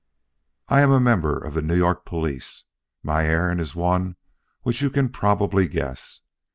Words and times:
"I 0.67 0.81
am 0.81 0.89
a 0.89 0.99
member 0.99 1.37
of 1.37 1.53
the 1.53 1.61
New 1.61 1.75
York 1.77 2.05
police. 2.05 2.63
My 3.03 3.25
errand 3.27 3.61
is 3.61 3.75
one 3.75 4.15
which 4.63 4.81
you 4.81 4.89
can 4.89 5.09
probably 5.09 5.67
guess. 5.67 6.21